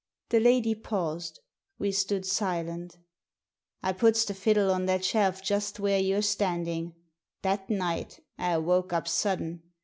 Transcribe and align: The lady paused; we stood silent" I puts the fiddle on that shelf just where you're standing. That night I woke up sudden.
The 0.29 0.39
lady 0.39 0.73
paused; 0.73 1.41
we 1.77 1.91
stood 1.91 2.25
silent" 2.25 2.97
I 3.83 3.93
puts 3.93 4.25
the 4.25 4.33
fiddle 4.33 4.71
on 4.71 4.87
that 4.87 5.05
shelf 5.05 5.43
just 5.43 5.79
where 5.79 5.99
you're 5.99 6.23
standing. 6.23 6.95
That 7.43 7.69
night 7.69 8.19
I 8.35 8.57
woke 8.57 8.93
up 8.93 9.07
sudden. 9.07 9.61